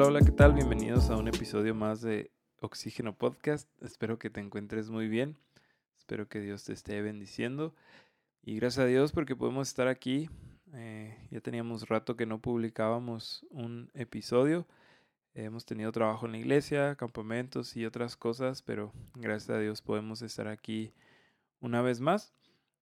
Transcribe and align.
Hola, 0.00 0.08
hola, 0.08 0.20
¿qué 0.20 0.32
tal? 0.32 0.54
Bienvenidos 0.54 1.10
a 1.10 1.18
un 1.18 1.28
episodio 1.28 1.74
más 1.74 2.00
de 2.00 2.30
Oxígeno 2.62 3.14
Podcast. 3.14 3.68
Espero 3.82 4.18
que 4.18 4.30
te 4.30 4.40
encuentres 4.40 4.88
muy 4.88 5.08
bien. 5.08 5.36
Espero 5.98 6.26
que 6.26 6.40
Dios 6.40 6.64
te 6.64 6.72
esté 6.72 7.02
bendiciendo. 7.02 7.74
Y 8.42 8.56
gracias 8.56 8.84
a 8.84 8.86
Dios 8.86 9.12
porque 9.12 9.36
podemos 9.36 9.68
estar 9.68 9.88
aquí. 9.88 10.30
Eh, 10.72 11.14
ya 11.30 11.42
teníamos 11.42 11.86
rato 11.86 12.16
que 12.16 12.24
no 12.24 12.40
publicábamos 12.40 13.44
un 13.50 13.90
episodio. 13.92 14.66
hemos 15.34 15.66
tenido 15.66 15.92
trabajo 15.92 16.24
en 16.24 16.32
la 16.32 16.38
iglesia, 16.38 16.94
campamentos 16.94 17.76
y 17.76 17.84
otras 17.84 18.16
cosas, 18.16 18.62
pero 18.62 18.94
gracias 19.16 19.50
a 19.50 19.60
Dios 19.60 19.82
podemos 19.82 20.22
estar 20.22 20.48
aquí 20.48 20.94
una 21.60 21.82
vez 21.82 22.00
más. 22.00 22.32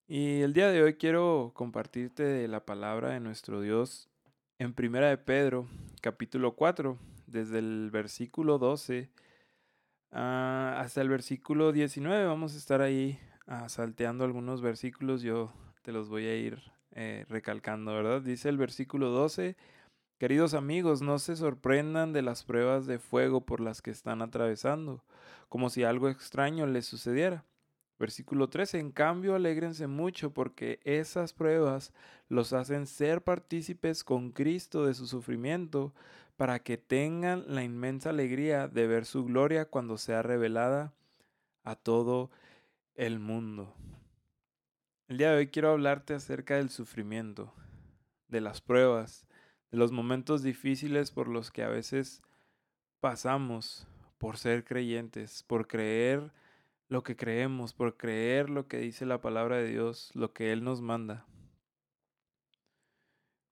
Y 0.06 0.42
el 0.42 0.52
día 0.52 0.68
de 0.68 0.84
hoy 0.84 0.94
quiero 0.94 1.50
compartirte 1.52 2.46
la 2.46 2.64
palabra 2.64 3.10
de 3.10 3.18
nuestro 3.18 3.60
Dios 3.60 4.08
en 4.58 4.74
Primera 4.74 5.08
de 5.08 5.18
Pedro, 5.18 5.68
capítulo 6.00 6.56
4, 6.56 6.98
desde 7.28 7.60
el 7.60 7.90
versículo 7.92 8.58
12 8.58 9.08
ah, 10.10 10.76
hasta 10.78 11.00
el 11.00 11.08
versículo 11.08 11.70
19. 11.70 12.26
Vamos 12.26 12.54
a 12.54 12.58
estar 12.58 12.80
ahí 12.80 13.20
ah, 13.46 13.68
salteando 13.68 14.24
algunos 14.24 14.60
versículos. 14.60 15.22
Yo 15.22 15.52
te 15.82 15.92
los 15.92 16.08
voy 16.08 16.26
a 16.26 16.36
ir 16.36 16.60
eh, 16.90 17.24
recalcando, 17.28 17.94
¿verdad? 17.94 18.20
Dice 18.20 18.48
el 18.48 18.58
versículo 18.58 19.10
12. 19.10 19.56
Queridos 20.18 20.54
amigos, 20.54 21.02
no 21.02 21.20
se 21.20 21.36
sorprendan 21.36 22.12
de 22.12 22.22
las 22.22 22.42
pruebas 22.42 22.86
de 22.86 22.98
fuego 22.98 23.46
por 23.46 23.60
las 23.60 23.80
que 23.80 23.92
están 23.92 24.22
atravesando, 24.22 25.04
como 25.48 25.70
si 25.70 25.84
algo 25.84 26.08
extraño 26.08 26.66
les 26.66 26.86
sucediera 26.86 27.44
Versículo 27.98 28.48
13, 28.48 28.78
en 28.78 28.92
cambio, 28.92 29.34
alégrense 29.34 29.86
mucho 29.88 30.32
porque 30.32 30.80
esas 30.84 31.32
pruebas 31.32 31.92
los 32.28 32.52
hacen 32.52 32.86
ser 32.86 33.22
partícipes 33.22 34.04
con 34.04 34.30
Cristo 34.30 34.86
de 34.86 34.94
su 34.94 35.06
sufrimiento, 35.06 35.92
para 36.38 36.60
que 36.60 36.78
tengan 36.78 37.44
la 37.48 37.64
inmensa 37.64 38.10
alegría 38.10 38.68
de 38.68 38.86
ver 38.86 39.06
su 39.06 39.24
gloria 39.24 39.64
cuando 39.64 39.98
sea 39.98 40.22
revelada 40.22 40.94
a 41.64 41.74
todo 41.74 42.30
el 42.94 43.18
mundo. 43.18 43.74
El 45.08 45.18
día 45.18 45.32
de 45.32 45.38
hoy 45.38 45.48
quiero 45.48 45.72
hablarte 45.72 46.14
acerca 46.14 46.54
del 46.54 46.70
sufrimiento, 46.70 47.52
de 48.28 48.40
las 48.40 48.60
pruebas, 48.60 49.26
de 49.72 49.78
los 49.78 49.90
momentos 49.90 50.44
difíciles 50.44 51.10
por 51.10 51.26
los 51.26 51.50
que 51.50 51.64
a 51.64 51.68
veces 51.68 52.22
pasamos 53.00 53.88
por 54.18 54.36
ser 54.36 54.64
creyentes, 54.64 55.42
por 55.42 55.66
creer 55.66 56.30
lo 56.88 57.02
que 57.02 57.16
creemos, 57.16 57.74
por 57.74 57.96
creer 57.96 58.50
lo 58.50 58.66
que 58.66 58.78
dice 58.78 59.06
la 59.06 59.20
palabra 59.20 59.56
de 59.56 59.68
Dios, 59.68 60.10
lo 60.14 60.32
que 60.32 60.52
Él 60.52 60.64
nos 60.64 60.80
manda. 60.80 61.26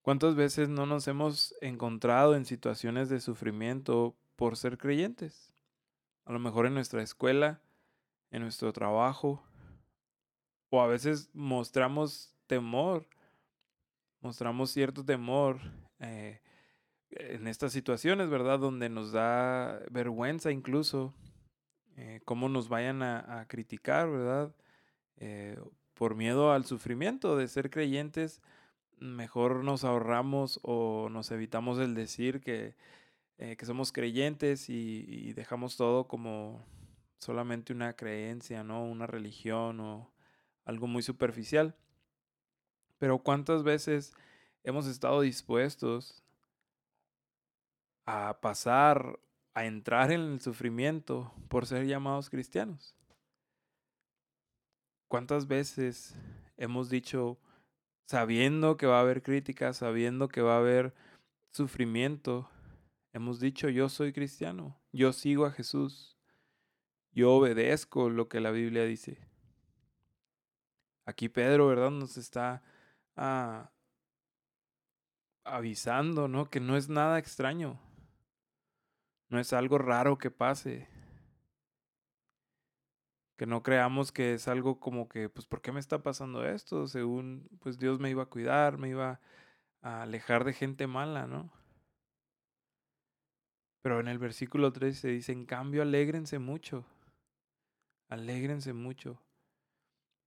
¿Cuántas 0.00 0.36
veces 0.36 0.68
no 0.68 0.86
nos 0.86 1.08
hemos 1.08 1.54
encontrado 1.60 2.34
en 2.34 2.44
situaciones 2.44 3.08
de 3.08 3.20
sufrimiento 3.20 4.16
por 4.36 4.56
ser 4.56 4.78
creyentes? 4.78 5.52
A 6.24 6.32
lo 6.32 6.38
mejor 6.38 6.66
en 6.66 6.74
nuestra 6.74 7.02
escuela, 7.02 7.60
en 8.30 8.42
nuestro 8.42 8.72
trabajo, 8.72 9.44
o 10.70 10.80
a 10.80 10.86
veces 10.86 11.28
mostramos 11.34 12.34
temor, 12.46 13.06
mostramos 14.20 14.70
cierto 14.70 15.04
temor 15.04 15.58
eh, 15.98 16.40
en 17.10 17.46
estas 17.46 17.72
situaciones, 17.72 18.28
¿verdad? 18.28 18.58
Donde 18.58 18.88
nos 18.88 19.12
da 19.12 19.80
vergüenza 19.90 20.50
incluso 20.50 21.14
eh, 21.96 22.20
cómo 22.24 22.48
nos 22.48 22.68
vayan 22.68 23.02
a, 23.02 23.46
criticar, 23.48 24.10
¿verdad? 24.10 24.54
Eh, 25.16 25.58
por 25.94 26.14
miedo 26.14 26.52
al 26.52 26.66
sufrimiento 26.66 27.36
de 27.36 27.48
ser 27.48 27.70
creyentes, 27.70 28.42
mejor 28.98 29.64
nos 29.64 29.82
ahorramos 29.84 30.60
o 30.62 31.08
nos 31.10 31.30
evitamos 31.30 31.78
el 31.78 31.94
decir 31.94 32.42
que, 32.42 32.76
eh, 33.38 33.56
que 33.56 33.66
somos 33.66 33.92
creyentes 33.92 34.68
y, 34.68 35.32
dejamos 35.32 35.76
todo 35.76 36.06
como 36.06 36.66
solamente 37.18 37.72
una 37.72 37.94
creencia, 37.94 38.62
¿no? 38.62 38.84
Una 38.84 39.06
religión 39.06 39.80
o 39.80 40.12
algo 40.66 40.86
muy 40.86 41.02
superficial. 41.02 41.74
Pero 42.98 43.18
¿cuántas 43.18 43.62
veces 43.62 44.14
hemos 44.64 44.86
estado 44.86 45.22
dispuestos 45.22 46.22
a 48.04 48.38
pasar 48.40 49.18
a 49.56 49.64
entrar 49.64 50.12
en 50.12 50.20
el 50.20 50.40
sufrimiento 50.42 51.32
por 51.48 51.64
ser 51.64 51.86
llamados 51.86 52.28
cristianos. 52.28 52.94
¿Cuántas 55.08 55.48
veces 55.48 56.14
hemos 56.58 56.90
dicho, 56.90 57.38
sabiendo 58.06 58.76
que 58.76 58.84
va 58.84 58.98
a 58.98 59.00
haber 59.00 59.22
críticas, 59.22 59.78
sabiendo 59.78 60.28
que 60.28 60.42
va 60.42 60.56
a 60.56 60.58
haber 60.58 60.92
sufrimiento, 61.52 62.50
hemos 63.14 63.40
dicho, 63.40 63.70
yo 63.70 63.88
soy 63.88 64.12
cristiano, 64.12 64.78
yo 64.92 65.14
sigo 65.14 65.46
a 65.46 65.52
Jesús, 65.52 66.18
yo 67.12 67.32
obedezco 67.32 68.10
lo 68.10 68.28
que 68.28 68.40
la 68.40 68.50
Biblia 68.50 68.84
dice? 68.84 69.26
Aquí 71.06 71.30
Pedro, 71.30 71.68
¿verdad? 71.68 71.92
Nos 71.92 72.18
está 72.18 72.62
ah, 73.16 73.70
avisando, 75.44 76.28
¿no? 76.28 76.50
Que 76.50 76.60
no 76.60 76.76
es 76.76 76.90
nada 76.90 77.18
extraño. 77.18 77.85
No 79.28 79.40
es 79.40 79.52
algo 79.52 79.78
raro 79.78 80.18
que 80.18 80.30
pase. 80.30 80.88
Que 83.36 83.46
no 83.46 83.62
creamos 83.62 84.12
que 84.12 84.34
es 84.34 84.48
algo 84.48 84.80
como 84.80 85.08
que, 85.08 85.28
pues, 85.28 85.46
¿por 85.46 85.60
qué 85.60 85.72
me 85.72 85.80
está 85.80 86.02
pasando 86.02 86.46
esto? 86.46 86.86
Según, 86.86 87.48
pues, 87.60 87.78
Dios 87.78 87.98
me 87.98 88.10
iba 88.10 88.22
a 88.24 88.30
cuidar, 88.30 88.78
me 88.78 88.88
iba 88.88 89.20
a 89.82 90.02
alejar 90.02 90.44
de 90.44 90.52
gente 90.52 90.86
mala, 90.86 91.26
¿no? 91.26 91.52
Pero 93.82 94.00
en 94.00 94.08
el 94.08 94.18
versículo 94.18 94.72
3 94.72 94.98
se 94.98 95.08
dice, 95.08 95.32
en 95.32 95.46
cambio, 95.46 95.82
alégrense 95.82 96.38
mucho. 96.38 96.84
Alégrense 98.08 98.72
mucho. 98.72 99.20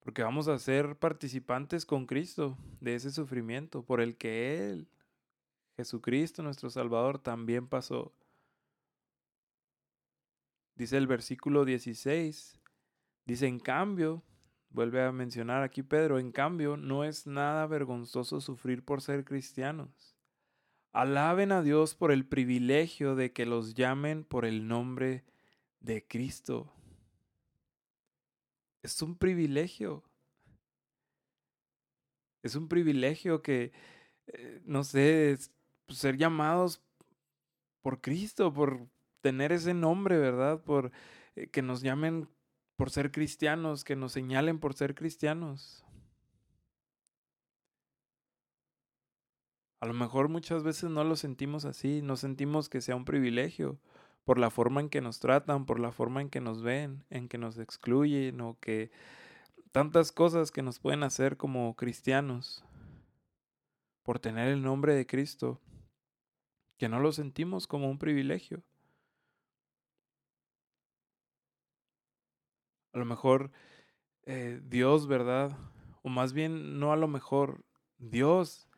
Porque 0.01 0.23
vamos 0.23 0.47
a 0.47 0.57
ser 0.59 0.97
participantes 0.97 1.85
con 1.85 2.05
Cristo 2.05 2.57
de 2.79 2.95
ese 2.95 3.11
sufrimiento 3.11 3.83
por 3.83 4.01
el 4.01 4.17
que 4.17 4.69
Él, 4.69 4.87
Jesucristo, 5.75 6.41
nuestro 6.41 6.69
Salvador, 6.69 7.19
también 7.19 7.67
pasó. 7.67 8.13
Dice 10.79 10.95
el 10.95 11.07
versículo 11.07 11.65
16, 11.65 12.57
dice, 13.25 13.47
en 13.47 13.59
cambio, 13.59 14.23
vuelve 14.69 15.03
a 15.03 15.11
mencionar 15.11 15.61
aquí 15.61 15.83
Pedro, 15.83 16.19
en 16.19 16.31
cambio, 16.31 16.77
no 16.77 17.03
es 17.03 17.27
nada 17.27 17.67
vergonzoso 17.67 18.39
sufrir 18.39 18.85
por 18.85 19.01
ser 19.01 19.25
cristianos. 19.25 20.15
Alaben 20.93 21.51
a 21.51 21.63
Dios 21.63 21.95
por 21.95 22.13
el 22.13 22.25
privilegio 22.25 23.15
de 23.15 23.33
que 23.33 23.45
los 23.45 23.73
llamen 23.73 24.23
por 24.23 24.45
el 24.45 24.69
nombre 24.69 25.25
de 25.81 26.07
Cristo. 26.07 26.71
Es 28.81 29.01
un 29.01 29.17
privilegio. 29.17 30.05
Es 32.41 32.55
un 32.55 32.69
privilegio 32.69 33.41
que, 33.41 33.73
eh, 34.27 34.61
no 34.63 34.85
sé, 34.85 35.37
pues, 35.87 35.99
ser 35.99 36.15
llamados 36.15 36.81
por 37.81 37.99
Cristo, 37.99 38.53
por, 38.53 38.87
tener 39.21 39.51
ese 39.51 39.73
nombre, 39.73 40.17
¿verdad? 40.17 40.61
Por 40.63 40.91
eh, 41.35 41.47
que 41.47 41.61
nos 41.61 41.81
llamen 41.81 42.29
por 42.75 42.89
ser 42.89 43.11
cristianos, 43.11 43.83
que 43.83 43.95
nos 43.95 44.13
señalen 44.13 44.59
por 44.59 44.73
ser 44.73 44.95
cristianos. 44.95 45.85
A 49.81 49.85
lo 49.85 49.93
mejor 49.93 50.27
muchas 50.27 50.63
veces 50.63 50.89
no 50.89 51.03
lo 51.03 51.15
sentimos 51.15 51.65
así, 51.65 52.01
no 52.01 52.17
sentimos 52.17 52.67
que 52.67 52.81
sea 52.81 52.95
un 52.95 53.05
privilegio 53.05 53.79
por 54.25 54.37
la 54.37 54.49
forma 54.49 54.81
en 54.81 54.89
que 54.89 55.01
nos 55.01 55.19
tratan, 55.19 55.65
por 55.65 55.79
la 55.79 55.91
forma 55.91 56.21
en 56.21 56.29
que 56.29 56.41
nos 56.41 56.61
ven, 56.61 57.05
en 57.09 57.29
que 57.29 57.37
nos 57.37 57.57
excluyen 57.57 58.41
o 58.41 58.59
que 58.59 58.91
tantas 59.71 60.11
cosas 60.11 60.51
que 60.51 60.61
nos 60.61 60.79
pueden 60.79 61.03
hacer 61.03 61.37
como 61.37 61.75
cristianos 61.75 62.63
por 64.03 64.19
tener 64.19 64.49
el 64.49 64.61
nombre 64.61 64.93
de 64.95 65.05
Cristo, 65.05 65.61
que 66.77 66.89
no 66.89 66.99
lo 66.99 67.11
sentimos 67.11 67.67
como 67.67 67.89
un 67.89 67.99
privilegio. 67.99 68.63
A 72.91 72.97
lo 72.97 73.05
mejor 73.05 73.51
eh, 74.31 74.61
Dios, 74.63 75.07
¿verdad? 75.07 75.57
O 76.03 76.09
más 76.09 76.33
bien, 76.33 76.79
no 76.79 76.91
a 76.93 76.95
lo 76.95 77.07
mejor, 77.07 77.65
Dios 77.97 78.69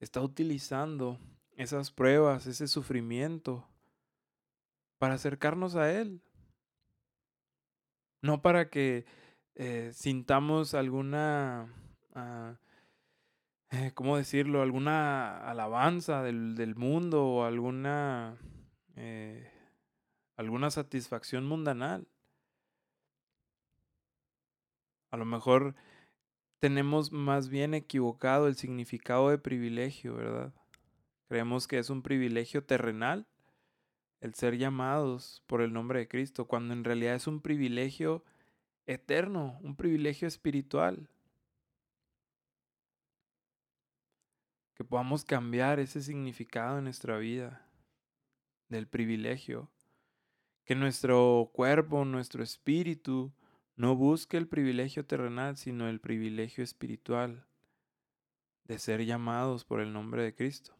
está 0.00 0.20
utilizando 0.20 1.18
esas 1.56 1.90
pruebas, 1.90 2.46
ese 2.46 2.66
sufrimiento, 2.66 3.68
para 4.98 5.14
acercarnos 5.14 5.76
a 5.76 5.92
Él. 5.92 6.22
No 8.20 8.42
para 8.42 8.68
que 8.68 9.06
eh, 9.54 9.90
sintamos 9.94 10.74
alguna, 10.74 11.72
ah, 12.14 12.58
eh, 13.70 13.92
¿cómo 13.94 14.16
decirlo? 14.16 14.62
Alguna 14.62 15.48
alabanza 15.48 16.22
del, 16.22 16.56
del 16.56 16.74
mundo 16.74 17.24
o 17.24 17.44
alguna, 17.44 18.38
alguna 20.36 20.70
satisfacción 20.70 21.46
mundanal. 21.46 22.08
A 25.16 25.18
lo 25.18 25.24
mejor 25.24 25.74
tenemos 26.58 27.10
más 27.10 27.48
bien 27.48 27.72
equivocado 27.72 28.48
el 28.48 28.56
significado 28.56 29.30
de 29.30 29.38
privilegio, 29.38 30.14
¿verdad? 30.14 30.52
Creemos 31.26 31.66
que 31.66 31.78
es 31.78 31.88
un 31.88 32.02
privilegio 32.02 32.64
terrenal, 32.64 33.26
el 34.20 34.34
ser 34.34 34.58
llamados 34.58 35.42
por 35.46 35.62
el 35.62 35.72
nombre 35.72 36.00
de 36.00 36.08
Cristo, 36.08 36.46
cuando 36.46 36.74
en 36.74 36.84
realidad 36.84 37.14
es 37.14 37.26
un 37.26 37.40
privilegio 37.40 38.26
eterno, 38.84 39.58
un 39.62 39.74
privilegio 39.74 40.28
espiritual. 40.28 41.08
Que 44.74 44.84
podamos 44.84 45.24
cambiar 45.24 45.80
ese 45.80 46.02
significado 46.02 46.76
en 46.76 46.84
nuestra 46.84 47.16
vida 47.16 47.66
del 48.68 48.86
privilegio. 48.86 49.70
Que 50.66 50.74
nuestro 50.74 51.48
cuerpo, 51.54 52.04
nuestro 52.04 52.42
espíritu, 52.42 53.32
no 53.76 53.94
busque 53.94 54.36
el 54.36 54.48
privilegio 54.48 55.04
terrenal, 55.04 55.56
sino 55.56 55.88
el 55.88 56.00
privilegio 56.00 56.64
espiritual 56.64 57.46
de 58.64 58.78
ser 58.78 59.04
llamados 59.04 59.64
por 59.64 59.80
el 59.80 59.92
nombre 59.92 60.22
de 60.24 60.34
Cristo. 60.34 60.74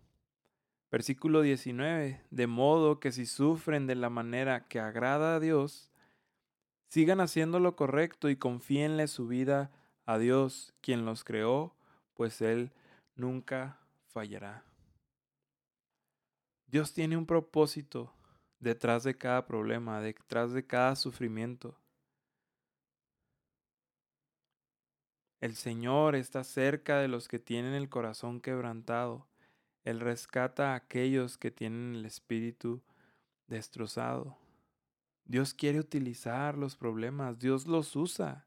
Versículo 0.90 1.42
19, 1.42 2.22
de 2.30 2.46
modo 2.46 3.00
que 3.00 3.12
si 3.12 3.26
sufren 3.26 3.86
de 3.86 3.96
la 3.96 4.08
manera 4.08 4.66
que 4.66 4.80
agrada 4.80 5.36
a 5.36 5.40
Dios, 5.40 5.92
sigan 6.88 7.20
haciendo 7.20 7.60
lo 7.60 7.76
correcto 7.76 8.30
y 8.30 8.36
confíenle 8.36 9.08
su 9.08 9.26
vida 9.28 9.70
a 10.06 10.18
Dios, 10.18 10.74
quien 10.80 11.04
los 11.04 11.22
creó, 11.22 11.76
pues 12.14 12.40
Él 12.40 12.72
nunca 13.14 13.78
fallará. 14.06 14.64
Dios 16.66 16.94
tiene 16.94 17.16
un 17.16 17.26
propósito 17.26 18.12
detrás 18.58 19.04
de 19.04 19.16
cada 19.16 19.46
problema, 19.46 20.00
detrás 20.00 20.52
de 20.52 20.66
cada 20.66 20.96
sufrimiento. 20.96 21.78
El 25.40 25.54
Señor 25.54 26.16
está 26.16 26.44
cerca 26.44 26.98
de 26.98 27.08
los 27.08 27.28
que 27.28 27.38
tienen 27.38 27.74
el 27.74 27.88
corazón 27.88 28.40
quebrantado. 28.40 29.26
Él 29.84 30.00
rescata 30.00 30.72
a 30.72 30.76
aquellos 30.76 31.36
que 31.36 31.50
tienen 31.50 31.94
el 31.94 32.06
espíritu 32.06 32.82
destrozado. 33.46 34.38
Dios 35.26 35.54
quiere 35.54 35.78
utilizar 35.78 36.56
los 36.56 36.76
problemas, 36.76 37.38
Dios 37.38 37.66
los 37.66 37.94
usa, 37.96 38.46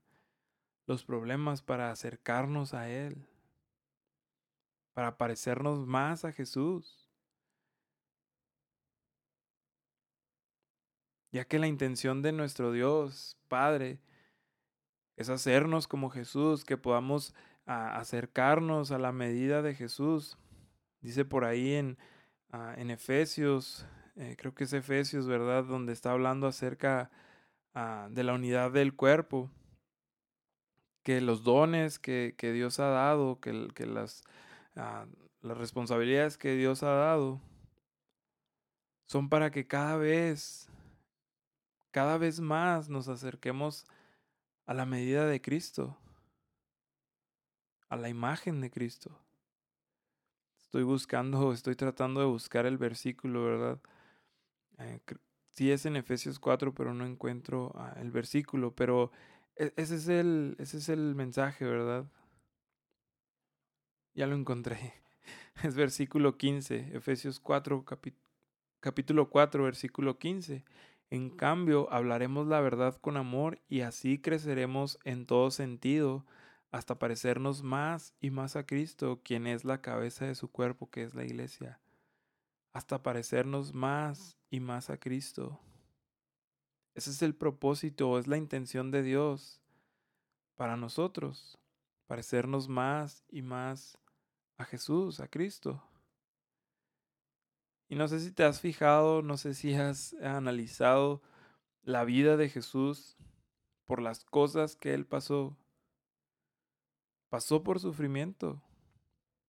los 0.88 1.04
problemas 1.04 1.62
para 1.62 1.92
acercarnos 1.92 2.74
a 2.74 2.90
Él, 2.90 3.28
para 4.94 5.18
parecernos 5.18 5.86
más 5.86 6.26
a 6.26 6.32
Jesús. 6.32 7.10
Ya 11.32 11.46
que 11.46 11.60
la 11.60 11.68
intención 11.68 12.24
de 12.24 12.32
nuestro 12.32 12.72
Dios, 12.72 13.38
Padre, 13.48 14.00
es 15.20 15.28
hacernos 15.28 15.90
como 15.90 16.10
Jesús, 16.10 16.64
que 16.64 16.78
podamos 16.78 17.36
acercarnos 17.66 18.92
a 18.92 18.98
la 18.98 19.12
medida 19.12 19.62
de 19.62 19.76
Jesús. 19.76 20.38
Dice 21.02 21.26
por 21.26 21.44
ahí 21.44 21.74
en, 21.74 21.98
en 22.78 22.90
Efesios, 22.90 23.86
eh, 24.16 24.38
creo 24.40 24.56
que 24.56 24.64
es 24.64 24.72
Efesios, 24.72 25.28
¿verdad? 25.28 25.66
Donde 25.66 25.92
está 25.92 26.14
hablando 26.14 26.48
acerca 26.48 27.12
de 28.10 28.24
la 28.24 28.34
unidad 28.34 28.72
del 28.72 28.96
cuerpo, 28.96 29.52
que 31.04 31.20
los 31.20 31.44
dones 31.44 32.00
que, 32.00 32.34
Dios 32.40 32.80
ha 32.80 32.88
dado, 32.88 33.42
que, 33.42 33.68
que 33.76 33.86
las, 33.86 34.24
las 34.74 35.58
responsabilidades 35.58 36.38
que 36.38 36.56
Dios 36.56 36.82
ha 36.82 36.94
dado, 36.94 37.42
son 39.06 39.28
para 39.28 39.52
que 39.52 39.68
cada 39.68 39.98
vez, 39.98 40.70
cada 41.92 42.18
vez 42.18 42.40
más 42.40 42.88
nos 42.88 43.10
acerquemos 43.10 43.86
a 43.86 43.99
la 44.74 44.86
medida 44.86 45.26
de 45.26 45.42
Cristo, 45.42 45.98
a 47.90 47.98
la 47.98 48.10
imagen 48.10 48.62
de 48.62 48.70
Cristo. 48.70 49.20
Estoy 50.62 50.84
buscando, 50.84 51.52
estoy 51.54 51.76
tratando 51.76 52.20
de 52.20 52.28
buscar 52.28 52.66
el 52.68 52.78
versículo, 52.78 53.46
¿verdad? 53.46 53.80
Eh, 54.78 55.00
sí 55.50 55.72
es 55.72 55.86
en 55.86 55.96
Efesios 55.96 56.40
4, 56.40 56.74
pero 56.74 56.94
no 56.94 57.06
encuentro 57.06 57.72
ah, 57.76 57.96
el 57.98 58.12
versículo, 58.12 58.76
pero 58.76 59.12
e, 59.56 59.74
ese 59.76 59.96
es, 59.96 60.08
el, 60.08 60.56
ese 60.60 60.78
es 60.78 60.90
el 60.90 61.16
mensaje, 61.16 61.66
¿verdad? 61.66 62.06
Ya 64.14 64.28
lo 64.28 64.36
encontré. 64.36 64.94
Es 65.64 65.76
versículo 65.76 66.38
15, 66.38 66.96
Efesios 66.96 67.40
4, 67.42 67.84
capítulo 68.80 69.30
4, 69.30 69.64
versículo 69.64 70.18
15. 70.18 70.64
En 71.12 71.32
cambio, 71.32 71.92
hablaremos 71.92 72.48
la 72.48 72.60
verdad 72.62 72.96
con 72.96 73.18
amor 73.18 73.60
y 73.68 73.82
así 73.82 74.20
creceremos 74.20 75.00
en 75.04 75.26
todo 75.26 75.50
sentido 75.50 76.26
hasta 76.72 77.00
parecernos 77.00 77.64
más 77.64 78.14
y 78.20 78.30
más 78.30 78.56
a 78.56 78.66
Cristo, 78.66 79.22
quien 79.24 79.48
es 79.48 79.66
la 79.66 79.82
cabeza 79.82 80.26
de 80.26 80.36
su 80.36 80.52
cuerpo, 80.52 80.92
que 80.92 81.02
es 81.02 81.16
la 81.16 81.24
iglesia. 81.24 81.80
Hasta 82.74 83.02
parecernos 83.02 83.74
más 83.74 84.38
y 84.52 84.60
más 84.60 84.92
a 84.92 84.98
Cristo. 84.98 85.60
Ese 86.94 87.10
es 87.10 87.22
el 87.24 87.34
propósito, 87.34 88.20
es 88.20 88.28
la 88.28 88.38
intención 88.38 88.92
de 88.92 89.02
Dios 89.02 89.62
para 90.56 90.78
nosotros, 90.78 91.58
parecernos 92.06 92.68
más 92.68 93.24
y 93.30 93.42
más 93.42 93.98
a 94.58 94.66
Jesús, 94.66 95.22
a 95.22 95.28
Cristo. 95.28 95.89
Y 97.90 97.96
no 97.96 98.08
sé 98.08 98.20
si 98.20 98.32
te 98.32 98.44
has 98.44 98.62
fijado, 98.62 99.24
no 99.24 99.36
sé 99.36 99.56
si 99.56 99.74
has 99.74 100.14
analizado 100.22 101.24
la 101.82 102.04
vida 102.04 102.38
de 102.38 102.48
Jesús 102.48 103.18
por 103.88 104.00
las 104.00 104.24
cosas 104.24 104.76
que 104.76 104.94
Él 104.94 105.08
pasó. 105.08 105.58
Pasó 107.30 107.64
por 107.64 107.80
sufrimiento. 107.80 108.62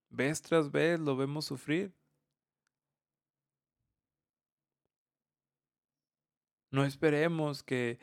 Vez 0.08 0.40
tras 0.40 0.70
vez 0.70 0.98
lo 0.98 1.16
vemos 1.16 1.44
sufrir. 1.44 1.94
No 6.70 6.86
esperemos 6.86 7.62
que, 7.62 7.98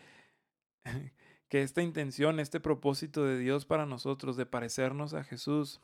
que 1.50 1.64
esta 1.64 1.82
intención, 1.82 2.40
este 2.40 2.60
propósito 2.60 3.26
de 3.26 3.40
Dios 3.40 3.66
para 3.66 3.88
nosotros 3.88 4.38
de 4.38 4.46
parecernos 4.46 5.16
a 5.16 5.24
Jesús, 5.24 5.82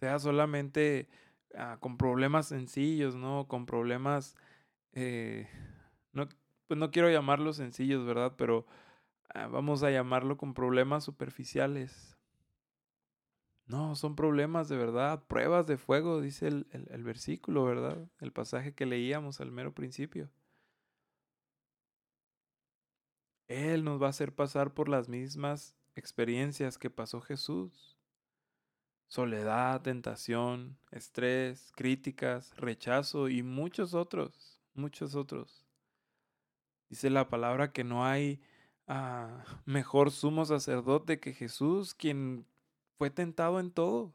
sea 0.00 0.18
solamente 0.18 1.08
Ah, 1.54 1.78
con 1.80 1.96
problemas 1.96 2.46
sencillos, 2.46 3.16
¿no? 3.16 3.48
Con 3.48 3.66
problemas, 3.66 4.36
eh, 4.92 5.48
no, 6.12 6.28
pues 6.68 6.78
no 6.78 6.90
quiero 6.90 7.10
llamarlos 7.10 7.56
sencillos, 7.56 8.06
¿verdad? 8.06 8.34
Pero 8.36 8.66
ah, 9.34 9.48
vamos 9.48 9.82
a 9.82 9.90
llamarlo 9.90 10.36
con 10.36 10.54
problemas 10.54 11.04
superficiales. 11.04 12.16
No, 13.66 13.94
son 13.94 14.16
problemas 14.16 14.68
de 14.68 14.76
verdad, 14.76 15.24
pruebas 15.26 15.66
de 15.66 15.76
fuego, 15.76 16.20
dice 16.20 16.48
el, 16.48 16.66
el 16.72 17.04
versículo, 17.04 17.64
¿verdad? 17.64 18.08
El 18.20 18.32
pasaje 18.32 18.74
que 18.74 18.86
leíamos 18.86 19.40
al 19.40 19.52
mero 19.52 19.72
principio. 19.74 20.30
Él 23.48 23.84
nos 23.84 24.00
va 24.00 24.06
a 24.06 24.10
hacer 24.10 24.34
pasar 24.34 24.74
por 24.74 24.88
las 24.88 25.08
mismas 25.08 25.76
experiencias 25.94 26.78
que 26.78 26.90
pasó 26.90 27.20
Jesús 27.20 27.99
soledad, 29.10 29.82
tentación, 29.82 30.78
estrés, 30.92 31.72
críticas, 31.74 32.56
rechazo 32.56 33.28
y 33.28 33.42
muchos 33.42 33.92
otros, 33.92 34.60
muchos 34.72 35.16
otros. 35.16 35.66
Dice 36.88 37.10
la 37.10 37.28
palabra 37.28 37.72
que 37.72 37.82
no 37.82 38.06
hay 38.06 38.40
ah, 38.86 39.44
mejor 39.66 40.12
sumo 40.12 40.44
sacerdote 40.44 41.18
que 41.18 41.34
Jesús, 41.34 41.92
quien 41.92 42.46
fue 42.98 43.10
tentado 43.10 43.58
en 43.58 43.72
todo. 43.72 44.14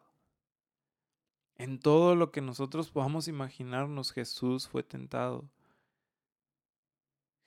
En 1.58 1.78
todo 1.80 2.16
lo 2.16 2.32
que 2.32 2.40
nosotros 2.40 2.90
podamos 2.90 3.28
imaginarnos, 3.28 4.14
Jesús 4.14 4.70
fue 4.70 4.82
tentado. 4.82 5.50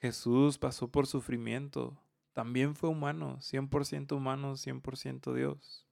Jesús 0.00 0.58
pasó 0.58 0.88
por 0.88 1.06
sufrimiento. 1.06 1.98
También 2.34 2.76
fue 2.76 2.90
humano, 2.90 3.38
100% 3.40 4.14
humano, 4.14 4.52
100% 4.52 5.32
Dios 5.32 5.87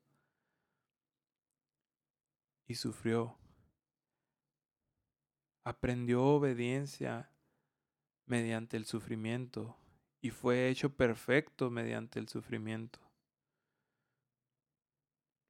y 2.66 2.74
sufrió. 2.74 3.36
Aprendió 5.64 6.22
obediencia 6.22 7.30
mediante 8.26 8.76
el 8.76 8.84
sufrimiento 8.84 9.76
y 10.20 10.30
fue 10.30 10.68
hecho 10.68 10.94
perfecto 10.94 11.70
mediante 11.70 12.18
el 12.18 12.28
sufrimiento. 12.28 12.98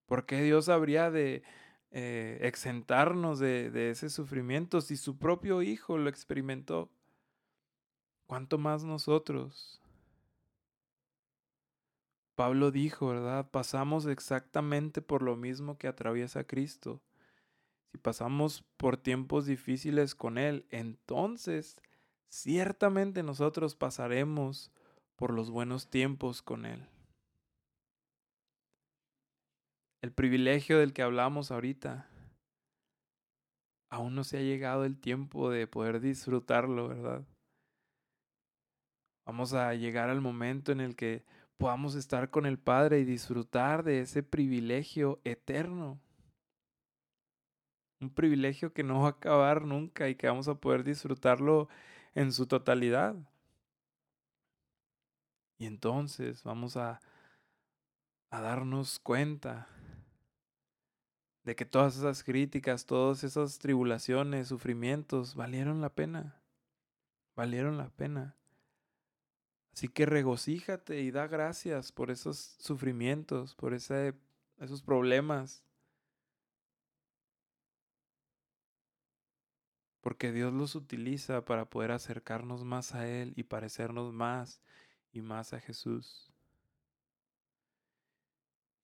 ¿Por 0.06 0.26
qué 0.26 0.42
Dios 0.42 0.68
habría 0.68 1.10
de 1.10 1.42
eh, 1.90 2.38
exentarnos 2.42 3.38
de, 3.38 3.70
de 3.70 3.90
ese 3.90 4.08
sufrimiento 4.08 4.80
si 4.80 4.96
su 4.96 5.18
propio 5.18 5.62
Hijo 5.62 5.98
lo 5.98 6.08
experimentó? 6.08 6.90
¿Cuánto 8.26 8.58
más 8.58 8.84
nosotros? 8.84 9.80
Pablo 12.36 12.70
dijo, 12.70 13.08
¿verdad? 13.08 13.50
Pasamos 13.50 14.06
exactamente 14.06 15.00
por 15.00 15.22
lo 15.22 15.36
mismo 15.36 15.78
que 15.78 15.88
atraviesa 15.88 16.44
Cristo. 16.44 17.00
Si 17.90 17.98
pasamos 17.98 18.62
por 18.76 18.98
tiempos 18.98 19.46
difíciles 19.46 20.14
con 20.14 20.36
Él, 20.36 20.66
entonces 20.70 21.80
ciertamente 22.28 23.22
nosotros 23.22 23.74
pasaremos 23.74 24.70
por 25.16 25.32
los 25.32 25.50
buenos 25.50 25.88
tiempos 25.88 26.42
con 26.42 26.66
Él. 26.66 26.86
El 30.02 30.12
privilegio 30.12 30.78
del 30.78 30.92
que 30.92 31.02
hablamos 31.02 31.50
ahorita 31.50 32.06
aún 33.88 34.14
no 34.14 34.24
se 34.24 34.36
ha 34.36 34.42
llegado 34.42 34.84
el 34.84 35.00
tiempo 35.00 35.48
de 35.48 35.66
poder 35.66 36.00
disfrutarlo, 36.00 36.88
¿verdad? 36.88 37.24
Vamos 39.24 39.54
a 39.54 39.72
llegar 39.74 40.10
al 40.10 40.20
momento 40.20 40.70
en 40.70 40.80
el 40.80 40.96
que 40.96 41.24
podamos 41.58 41.94
estar 41.94 42.30
con 42.30 42.46
el 42.46 42.58
Padre 42.58 43.00
y 43.00 43.04
disfrutar 43.04 43.82
de 43.82 44.00
ese 44.00 44.22
privilegio 44.22 45.20
eterno. 45.24 45.98
Un 48.00 48.10
privilegio 48.10 48.72
que 48.72 48.82
no 48.82 49.00
va 49.00 49.06
a 49.08 49.10
acabar 49.10 49.64
nunca 49.64 50.08
y 50.08 50.14
que 50.14 50.26
vamos 50.26 50.48
a 50.48 50.54
poder 50.56 50.84
disfrutarlo 50.84 51.68
en 52.14 52.32
su 52.32 52.46
totalidad. 52.46 53.16
Y 55.58 55.66
entonces 55.66 56.42
vamos 56.42 56.76
a, 56.76 57.00
darnos 58.30 58.98
cuenta 58.98 59.66
de 61.42 61.56
que 61.56 61.64
todas 61.64 61.96
esas 61.96 62.22
críticas, 62.22 62.84
todas 62.84 63.24
esas 63.24 63.58
tribulaciones, 63.58 64.48
sufrimientos, 64.48 65.34
valieron 65.34 65.80
la 65.80 65.88
pena. 65.88 66.42
Valieron 67.34 67.78
la 67.78 67.88
pena. 67.88 68.36
Así 69.76 69.88
que 69.88 70.06
regocíjate 70.06 71.02
y 71.02 71.10
da 71.10 71.26
gracias 71.26 71.92
por 71.92 72.10
esos 72.10 72.38
sufrimientos, 72.58 73.54
por 73.54 73.74
esos 73.74 74.82
problemas. 74.82 75.62
Porque 80.00 80.32
Dios 80.32 80.54
los 80.54 80.76
utiliza 80.76 81.44
para 81.44 81.68
poder 81.68 81.90
acercarnos 81.90 82.64
más 82.64 82.94
a 82.94 83.06
Él 83.06 83.34
y 83.36 83.42
parecernos 83.42 84.14
más 84.14 84.62
y 85.12 85.20
más 85.20 85.52
a 85.52 85.60
Jesús. 85.60 86.32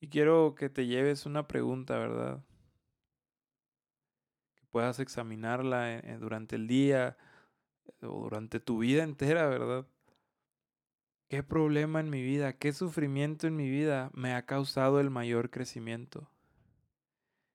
Y 0.00 0.08
quiero 0.08 0.54
que 0.54 0.68
te 0.68 0.86
lleves 0.86 1.24
una 1.24 1.48
pregunta, 1.48 1.96
¿verdad? 1.96 2.44
puedas 4.72 4.98
examinarla 4.98 5.98
eh, 5.98 6.18
durante 6.18 6.56
el 6.56 6.66
día 6.66 7.16
o 8.00 8.24
durante 8.24 8.58
tu 8.58 8.78
vida 8.78 9.04
entera, 9.04 9.46
¿verdad? 9.46 9.86
¿Qué 11.32 11.42
problema 11.42 11.98
en 11.98 12.10
mi 12.10 12.22
vida, 12.22 12.52
qué 12.52 12.74
sufrimiento 12.74 13.46
en 13.46 13.56
mi 13.56 13.70
vida 13.70 14.10
me 14.12 14.34
ha 14.34 14.44
causado 14.44 15.00
el 15.00 15.08
mayor 15.08 15.48
crecimiento? 15.48 16.28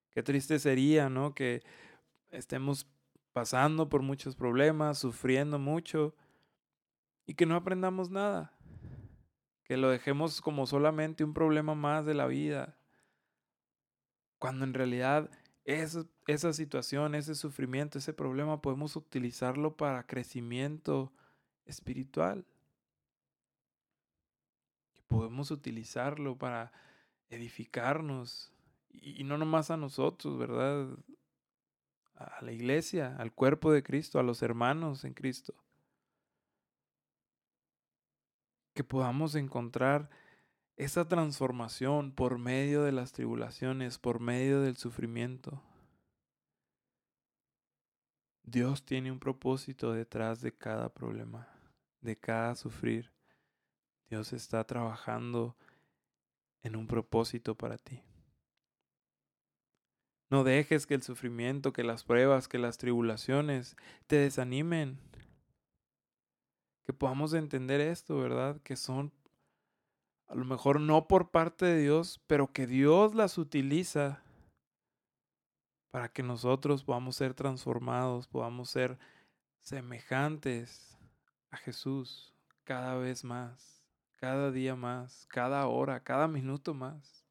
Qué 0.09 0.23
triste 0.23 0.57
sería, 0.57 1.09
¿no? 1.09 1.35
Que 1.35 1.61
estemos 2.31 2.87
pasando 3.33 3.87
por 3.87 4.01
muchos 4.01 4.35
problemas, 4.35 4.97
sufriendo 4.97 5.59
mucho 5.59 6.15
y 7.27 7.35
que 7.35 7.45
no 7.45 7.55
aprendamos 7.55 8.09
nada. 8.09 8.51
Que 9.63 9.77
lo 9.77 9.91
dejemos 9.91 10.41
como 10.41 10.65
solamente 10.65 11.23
un 11.23 11.35
problema 11.35 11.75
más 11.75 12.03
de 12.03 12.15
la 12.15 12.25
vida. 12.25 12.79
Cuando 14.39 14.65
en 14.65 14.73
realidad 14.73 15.29
esa, 15.65 16.03
esa 16.25 16.51
situación, 16.51 17.13
ese 17.13 17.35
sufrimiento, 17.35 17.99
ese 17.99 18.13
problema, 18.13 18.59
podemos 18.59 18.95
utilizarlo 18.95 19.77
para 19.77 20.07
crecimiento 20.07 21.13
espiritual. 21.67 22.43
Podemos 25.07 25.51
utilizarlo 25.51 26.37
para 26.37 26.71
edificarnos 27.29 28.51
y, 28.89 29.23
no 29.23 29.37
nomás 29.37 29.71
a 29.71 29.77
nosotros, 29.77 30.37
¿verdad? 30.37 30.87
A 32.15 32.41
la 32.41 32.51
iglesia, 32.51 33.15
al 33.17 33.33
cuerpo 33.33 33.71
de 33.71 33.83
Cristo, 33.83 34.19
a 34.19 34.23
los 34.23 34.41
hermanos 34.41 35.03
en 35.05 35.13
Cristo. 35.13 35.53
Que 38.73 38.83
podamos 38.83 39.35
encontrar 39.35 40.09
esa 40.75 41.07
transformación 41.07 42.11
por 42.11 42.37
medio 42.37 42.83
de 42.83 42.91
las 42.91 43.11
tribulaciones, 43.11 43.97
por 43.97 44.19
medio 44.19 44.61
del 44.61 44.77
sufrimiento. 44.77 45.61
Dios 48.43 48.85
tiene 48.85 49.11
un 49.11 49.19
propósito 49.19 49.91
detrás 49.91 50.41
de 50.41 50.55
cada 50.55 50.93
problema, 50.93 51.49
de 52.01 52.17
cada 52.17 52.55
sufrir. 52.55 53.16
Dios 54.09 54.33
está 54.33 54.63
trabajando 54.65 55.55
en 56.63 56.75
un 56.75 56.87
propósito 56.87 57.55
para 57.55 57.77
ti. 57.77 58.03
No 60.29 60.43
dejes 60.43 60.85
que 60.85 60.95
el 60.95 61.03
sufrimiento, 61.03 61.71
que 61.71 61.83
las 61.83 62.03
pruebas, 62.03 62.47
que 62.47 62.57
las 62.57 62.77
tribulaciones 62.77 63.77
te 64.07 64.17
desanimen. 64.17 64.99
Que 66.85 66.93
podamos 66.93 67.33
entender 67.33 67.79
esto, 67.81 68.17
¿verdad? 68.17 68.61
Que 68.61 68.75
son 68.75 69.11
a 70.27 70.35
lo 70.35 70.43
mejor 70.43 70.81
no 70.81 71.07
por 71.07 71.31
parte 71.31 71.65
de 71.65 71.81
Dios, 71.81 72.21
pero 72.27 72.51
que 72.51 72.67
Dios 72.67 73.15
las 73.15 73.37
utiliza 73.37 74.21
para 75.89 76.09
que 76.09 76.21
nosotros 76.21 76.83
podamos 76.83 77.15
ser 77.15 77.33
transformados, 77.33 78.27
podamos 78.27 78.69
ser 78.69 78.99
semejantes 79.61 80.97
a 81.49 81.57
Jesús 81.57 82.33
cada 82.65 82.95
vez 82.95 83.23
más, 83.23 83.76
cada 84.17 84.51
día 84.51 84.75
más, 84.75 85.25
cada 85.27 85.65
hora, 85.67 86.03
cada 86.03 86.27
minuto 86.27 86.73
más. 86.73 87.23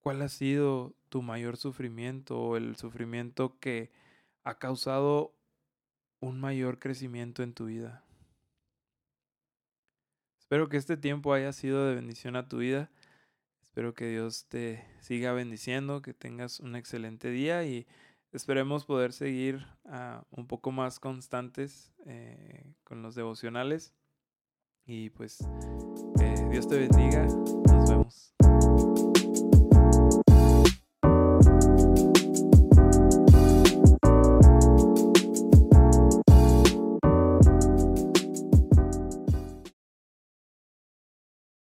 ¿Cuál 0.00 0.22
ha 0.22 0.28
sido 0.28 0.94
tu 1.08 1.22
mayor 1.22 1.56
sufrimiento 1.56 2.40
o 2.40 2.56
el 2.56 2.74
sufrimiento 2.76 3.58
que 3.60 3.92
ha 4.42 4.58
causado 4.58 5.32
un 6.18 6.40
mayor 6.40 6.78
crecimiento 6.80 7.42
en 7.42 7.54
tu 7.54 7.66
vida? 7.66 8.04
Espero 10.38 10.68
que 10.68 10.76
este 10.76 10.96
tiempo 10.96 11.32
haya 11.32 11.52
sido 11.52 11.86
de 11.86 11.94
bendición 11.94 12.34
a 12.36 12.48
tu 12.48 12.58
vida. 12.58 12.90
Espero 13.62 13.94
que 13.94 14.08
Dios 14.08 14.46
te 14.48 14.84
siga 15.00 15.32
bendiciendo, 15.32 16.02
que 16.02 16.12
tengas 16.12 16.60
un 16.60 16.76
excelente 16.76 17.30
día 17.30 17.64
y 17.64 17.86
esperemos 18.32 18.84
poder 18.84 19.12
seguir 19.12 19.66
uh, 19.84 20.22
un 20.30 20.46
poco 20.46 20.72
más 20.72 20.98
constantes 20.98 21.92
eh, 22.06 22.64
con 22.84 23.02
los 23.02 23.14
devocionales. 23.14 23.94
Y 24.84 25.10
pues, 25.10 25.38
que 26.18 26.48
Dios 26.50 26.66
te 26.66 26.78
bendiga. 26.78 27.24
Nos 27.24 27.90
vemos. 27.90 28.34